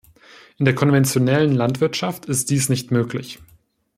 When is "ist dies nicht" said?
2.25-2.89